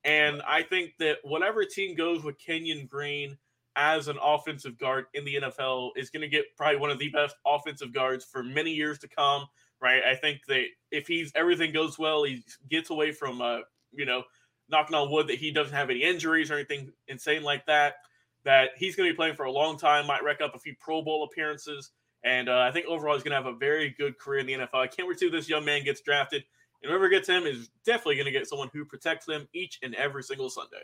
And 0.05 0.43
I 0.47 0.63
think 0.63 0.93
that 0.99 1.19
whatever 1.25 1.65
team 1.65 1.97
goes 1.97 2.23
with 2.23 2.39
Kenyon 2.39 2.87
Green 2.87 3.39
as 3.77 4.09
an 4.09 4.19
offensive 4.23 4.79
guard 4.79 5.07
in 5.15 5.25
the 5.25 5.37
NFL 5.37 5.93
is 5.97 6.11
going 6.11 6.21
to 6.21 6.29
get 6.29 6.45
probably 6.57 6.77
one 6.77 6.91
of 6.91 6.99
the 6.99 7.09
best 7.09 7.35
offensive 7.47 7.93
guards 7.93 8.25
for 8.25 8.43
many 8.43 8.71
years 8.71 8.99
to 9.01 9.09
come. 9.09 9.47
Right? 9.85 10.03
I 10.03 10.17
think 10.17 10.41
that 10.49 10.65
if 10.91 11.07
he's 11.07 11.31
everything 11.35 11.73
goes 11.73 11.99
well, 11.99 12.25
he 12.25 12.43
gets 12.71 12.89
away 12.89 13.13
from 13.13 13.43
uh, 13.43 13.59
you 13.93 14.07
know, 14.07 14.23
knocking 14.71 14.97
on 14.97 15.11
wood 15.11 15.29
that 15.29 15.37
he 15.37 15.53
doesn't 15.53 15.75
have 15.75 15.91
any 15.91 16.03
injuries 16.03 16.51
or 16.51 16.55
anything 16.55 16.91
insane 17.07 17.43
like 17.43 17.67
that. 17.67 17.97
That 18.45 18.71
he's 18.79 18.97
going 18.97 19.09
to 19.09 19.13
be 19.13 19.17
playing 19.17 19.35
for 19.35 19.45
a 19.45 19.53
long 19.53 19.79
time, 19.79 20.07
might 20.07 20.25
rack 20.25 20.41
up 20.41 20.55
a 20.55 20.59
few 20.59 20.75
Pro 20.81 21.03
Bowl 21.03 21.29
appearances, 21.31 21.91
and 22.25 22.49
uh, 22.49 22.61
I 22.61 22.73
think 22.73 22.87
overall 22.87 23.15
he's 23.15 23.23
going 23.23 23.37
to 23.37 23.43
have 23.43 23.55
a 23.55 23.57
very 23.57 23.95
good 23.97 24.19
career 24.19 24.41
in 24.41 24.47
the 24.47 24.55
NFL. 24.55 24.75
I 24.75 24.87
can't 24.87 25.07
wait 25.07 25.19
to 25.19 25.31
this 25.31 25.49
young 25.49 25.65
man 25.65 25.85
gets 25.85 26.01
drafted. 26.01 26.43
And 26.83 26.91
whoever 26.91 27.09
gets 27.09 27.29
him 27.29 27.45
is 27.45 27.71
definitely 27.85 28.17
going 28.17 28.27
to 28.27 28.33
get 28.33 28.49
someone 28.49 28.71
who 28.73 28.85
protects 28.85 29.27
them 29.27 29.47
each 29.55 29.79
and 29.83 29.95
every 29.95 30.23
single 30.23 30.51
Sunday. 30.51 30.83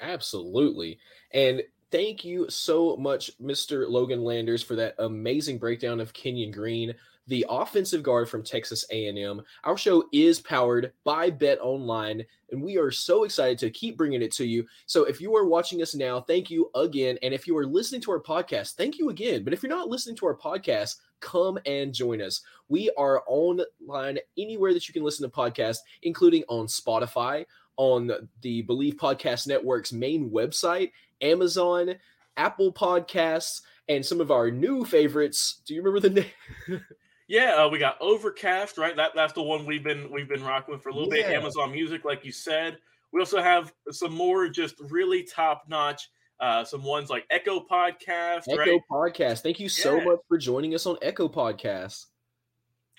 Absolutely. 0.00 0.98
And 1.32 1.62
thank 1.90 2.24
you 2.24 2.48
so 2.50 2.96
much, 2.96 3.30
Mr. 3.38 3.88
Logan 3.88 4.22
Landers, 4.22 4.62
for 4.62 4.76
that 4.76 4.94
amazing 4.98 5.58
breakdown 5.58 6.00
of 6.00 6.12
Kenyon 6.12 6.50
Green, 6.50 6.94
the 7.28 7.46
offensive 7.48 8.02
guard 8.02 8.28
from 8.28 8.42
Texas 8.42 8.84
A&M. 8.90 9.42
Our 9.64 9.76
show 9.76 10.04
is 10.12 10.40
powered 10.40 10.92
by 11.04 11.30
Bet 11.30 11.58
Online, 11.60 12.24
and 12.50 12.62
we 12.62 12.76
are 12.78 12.90
so 12.90 13.24
excited 13.24 13.58
to 13.58 13.70
keep 13.70 13.96
bringing 13.96 14.22
it 14.22 14.32
to 14.32 14.44
you. 14.44 14.66
So 14.86 15.04
if 15.04 15.20
you 15.20 15.34
are 15.36 15.46
watching 15.46 15.82
us 15.82 15.94
now, 15.94 16.20
thank 16.20 16.50
you 16.50 16.70
again. 16.74 17.18
And 17.22 17.32
if 17.32 17.46
you 17.46 17.56
are 17.56 17.66
listening 17.66 18.00
to 18.02 18.10
our 18.12 18.20
podcast, 18.20 18.74
thank 18.74 18.98
you 18.98 19.10
again. 19.10 19.44
But 19.44 19.52
if 19.52 19.62
you're 19.62 19.70
not 19.70 19.88
listening 19.88 20.16
to 20.16 20.26
our 20.26 20.36
podcast, 20.36 20.96
come 21.20 21.58
and 21.64 21.94
join 21.94 22.20
us. 22.20 22.42
We 22.68 22.90
are 22.98 23.22
online 23.26 24.18
anywhere 24.36 24.74
that 24.74 24.88
you 24.88 24.92
can 24.92 25.04
listen 25.04 25.28
to 25.28 25.34
podcasts, 25.34 25.78
including 26.02 26.42
on 26.48 26.66
Spotify, 26.66 27.46
on 27.76 28.10
the 28.42 28.62
Bleav 28.64 28.96
Podcast 28.96 29.46
Network's 29.46 29.92
main 29.92 30.30
website, 30.30 30.92
Amazon, 31.20 31.94
Apple 32.36 32.72
Podcasts, 32.72 33.62
and 33.88 34.04
some 34.04 34.20
of 34.20 34.30
our 34.30 34.50
new 34.50 34.84
favorites. 34.84 35.62
Do 35.64 35.74
you 35.74 35.82
remember 35.82 36.08
the 36.08 36.26
name? 36.68 36.80
yeah, 37.28 37.54
uh, 37.54 37.68
we 37.68 37.78
got 37.78 37.96
Overcast, 38.00 38.78
right? 38.78 38.96
That 38.96 39.12
that's 39.14 39.32
the 39.32 39.42
one 39.42 39.66
we've 39.66 39.84
been 39.84 40.10
we've 40.10 40.28
been 40.28 40.44
rocking 40.44 40.74
with 40.74 40.82
for 40.82 40.90
a 40.90 40.94
little 40.94 41.14
yeah. 41.14 41.28
bit. 41.28 41.36
Amazon 41.36 41.72
Music, 41.72 42.04
like 42.04 42.24
you 42.24 42.32
said. 42.32 42.78
We 43.12 43.20
also 43.20 43.42
have 43.42 43.72
some 43.90 44.12
more 44.12 44.48
just 44.48 44.76
really 44.80 45.22
top 45.22 45.64
notch 45.68 46.08
uh, 46.42 46.64
some 46.64 46.82
ones 46.82 47.08
like 47.08 47.24
Echo 47.30 47.60
Podcast. 47.60 48.42
Echo 48.48 48.56
right? 48.56 48.80
Podcast. 48.90 49.42
Thank 49.42 49.60
you 49.60 49.68
so 49.68 49.96
yeah. 49.96 50.04
much 50.04 50.18
for 50.28 50.36
joining 50.36 50.74
us 50.74 50.86
on 50.86 50.98
Echo 51.00 51.28
Podcast. 51.28 52.06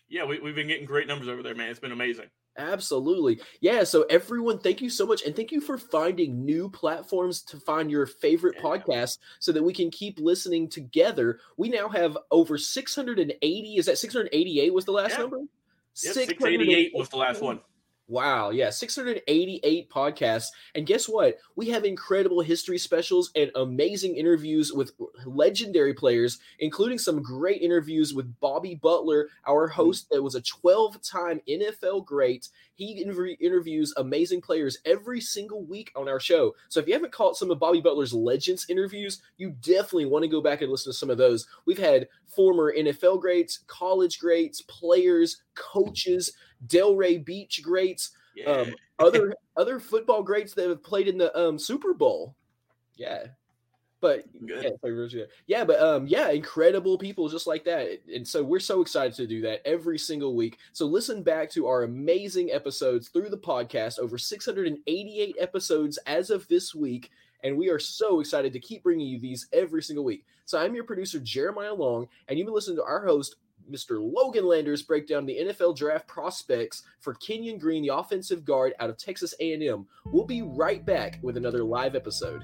Yeah, 0.07 0.23
we, 0.23 0.39
we've 0.39 0.55
been 0.55 0.67
getting 0.67 0.85
great 0.85 1.07
numbers 1.07 1.27
over 1.27 1.43
there, 1.43 1.53
man. 1.53 1.69
It's 1.69 1.79
been 1.79 1.91
amazing. 1.91 2.27
Absolutely. 2.57 3.39
Yeah. 3.61 3.83
So, 3.83 4.03
everyone, 4.03 4.59
thank 4.59 4.81
you 4.81 4.89
so 4.89 5.05
much. 5.05 5.23
And 5.23 5.35
thank 5.35 5.51
you 5.51 5.59
for 5.59 5.77
finding 5.77 6.45
new 6.45 6.69
platforms 6.69 7.41
to 7.43 7.57
find 7.57 7.89
your 7.89 8.05
favorite 8.05 8.55
yeah. 8.57 8.63
podcasts 8.63 9.17
so 9.39 9.51
that 9.51 9.63
we 9.63 9.73
can 9.73 9.89
keep 9.89 10.19
listening 10.19 10.69
together. 10.69 11.39
We 11.57 11.69
now 11.69 11.89
have 11.89 12.17
over 12.31 12.57
680. 12.57 13.75
Is 13.75 13.85
that 13.87 13.97
688 13.97 14.73
was 14.73 14.85
the 14.85 14.91
last 14.91 15.11
yeah. 15.11 15.17
number? 15.17 15.37
Yep, 16.03 16.13
688 16.13 16.91
was 16.95 17.09
the 17.09 17.17
last 17.17 17.41
one. 17.41 17.59
Wow. 18.09 18.49
Yeah. 18.49 18.69
688 18.69 19.89
podcasts. 19.89 20.47
And 20.75 20.85
guess 20.85 21.07
what? 21.07 21.37
We 21.55 21.69
have 21.69 21.85
incredible 21.85 22.41
history 22.41 22.77
specials 22.77 23.31
and 23.35 23.49
amazing 23.55 24.17
interviews 24.17 24.73
with 24.73 24.91
legendary 25.25 25.93
players, 25.93 26.39
including 26.59 26.99
some 26.99 27.21
great 27.21 27.61
interviews 27.61 28.13
with 28.13 28.39
Bobby 28.41 28.75
Butler, 28.75 29.29
our 29.47 29.67
mm-hmm. 29.67 29.75
host 29.75 30.07
that 30.11 30.21
was 30.21 30.35
a 30.35 30.41
12 30.41 31.01
time 31.01 31.39
NFL 31.47 32.05
great. 32.05 32.49
He 32.75 33.05
interviews 33.39 33.93
amazing 33.97 34.41
players 34.41 34.79
every 34.83 35.21
single 35.21 35.63
week 35.63 35.91
on 35.95 36.09
our 36.09 36.19
show. 36.19 36.55
So 36.69 36.79
if 36.79 36.87
you 36.87 36.93
haven't 36.93 37.13
caught 37.13 37.37
some 37.37 37.51
of 37.51 37.59
Bobby 37.59 37.81
Butler's 37.81 38.13
Legends 38.13 38.65
interviews, 38.67 39.21
you 39.37 39.51
definitely 39.61 40.07
want 40.07 40.23
to 40.23 40.29
go 40.29 40.41
back 40.41 40.61
and 40.61 40.71
listen 40.71 40.91
to 40.91 40.97
some 40.97 41.11
of 41.11 41.17
those. 41.17 41.47
We've 41.65 41.77
had 41.77 42.07
former 42.25 42.73
NFL 42.75 43.21
greats, 43.21 43.59
college 43.67 44.19
greats, 44.19 44.61
players, 44.63 45.41
coaches 45.55 46.33
Delray 46.67 47.23
Beach 47.23 47.61
greats, 47.63 48.11
um, 48.47 48.53
yeah. 48.53 48.53
um, 48.53 48.75
other 48.99 49.33
other 49.57 49.79
football 49.79 50.23
greats 50.23 50.53
that 50.53 50.69
have 50.69 50.83
played 50.83 51.07
in 51.07 51.17
the 51.17 51.35
um, 51.37 51.57
Super 51.57 51.93
Bowl. 51.93 52.35
Yeah. 52.95 53.25
But 54.01 54.25
yeah. 54.33 54.63
yeah, 55.47 55.63
but 55.63 55.79
um, 55.79 56.07
yeah, 56.07 56.29
incredible 56.29 56.97
people 56.97 57.29
just 57.29 57.47
like 57.47 57.63
that, 57.63 58.01
and 58.13 58.27
so 58.27 58.43
we're 58.43 58.59
so 58.59 58.81
excited 58.81 59.13
to 59.13 59.25
do 59.25 59.39
that 59.43 59.65
every 59.65 59.97
single 59.97 60.35
week. 60.35 60.57
So 60.73 60.85
listen 60.85 61.23
back 61.23 61.49
to 61.51 61.67
our 61.67 61.83
amazing 61.83 62.51
episodes 62.51 63.07
through 63.07 63.29
the 63.29 63.37
podcast, 63.37 63.99
over 63.99 64.17
688 64.17 65.37
episodes 65.39 65.97
as 66.05 66.31
of 66.31 66.45
this 66.49 66.75
week, 66.75 67.11
and 67.45 67.57
we 67.57 67.69
are 67.69 67.79
so 67.79 68.19
excited 68.19 68.51
to 68.51 68.59
keep 68.59 68.83
bringing 68.83 69.07
you 69.07 69.21
these 69.21 69.47
every 69.53 69.81
single 69.81 70.03
week. 70.03 70.25
So 70.43 70.59
I'm 70.59 70.75
your 70.75 70.83
producer 70.83 71.21
Jeremiah 71.21 71.73
Long, 71.73 72.09
and 72.27 72.37
you've 72.37 72.45
been 72.45 72.55
listening 72.55 72.77
to 72.79 72.83
our 72.83 73.05
host. 73.05 73.37
Mr. 73.71 73.99
Logan 73.99 74.45
Landers 74.45 74.81
break 74.81 75.07
down 75.07 75.25
the 75.25 75.37
NFL 75.39 75.75
draft 75.75 76.07
prospects 76.07 76.83
for 76.99 77.13
Kenyon 77.15 77.57
Green, 77.57 77.83
the 77.83 77.95
offensive 77.95 78.45
guard 78.45 78.73
out 78.79 78.89
of 78.89 78.97
Texas 78.97 79.33
A&M. 79.39 79.85
We'll 80.05 80.25
be 80.25 80.41
right 80.41 80.85
back 80.85 81.19
with 81.21 81.37
another 81.37 81.63
live 81.63 81.95
episode. 81.95 82.43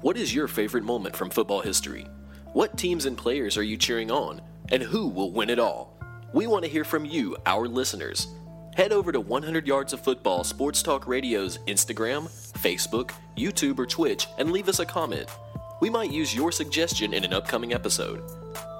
What 0.00 0.16
is 0.16 0.34
your 0.34 0.46
favorite 0.46 0.84
moment 0.84 1.16
from 1.16 1.30
football 1.30 1.60
history? 1.60 2.06
What 2.52 2.78
teams 2.78 3.06
and 3.06 3.18
players 3.18 3.56
are 3.56 3.62
you 3.62 3.76
cheering 3.76 4.10
on? 4.10 4.40
And 4.70 4.82
who 4.82 5.08
will 5.08 5.32
win 5.32 5.50
it 5.50 5.58
all? 5.58 5.98
We 6.32 6.46
want 6.46 6.64
to 6.64 6.70
hear 6.70 6.84
from 6.84 7.04
you, 7.04 7.36
our 7.46 7.66
listeners. 7.66 8.28
Head 8.76 8.92
over 8.92 9.10
to 9.10 9.20
100 9.20 9.66
Yards 9.66 9.92
of 9.92 10.00
Football 10.00 10.44
Sports 10.44 10.82
Talk 10.82 11.08
Radio's 11.08 11.58
Instagram, 11.66 12.28
Facebook, 12.52 13.10
YouTube, 13.36 13.78
or 13.78 13.86
Twitch 13.86 14.28
and 14.38 14.52
leave 14.52 14.68
us 14.68 14.78
a 14.78 14.86
comment. 14.86 15.28
We 15.80 15.90
might 15.90 16.12
use 16.12 16.34
your 16.34 16.52
suggestion 16.52 17.12
in 17.12 17.24
an 17.24 17.32
upcoming 17.32 17.72
episode. 17.72 18.22